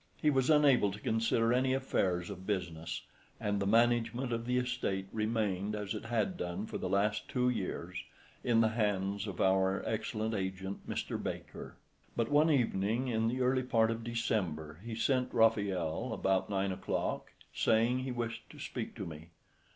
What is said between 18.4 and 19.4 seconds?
to speak to me.